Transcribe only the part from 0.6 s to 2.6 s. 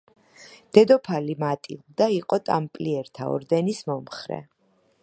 დედოფალი მატილდა იყო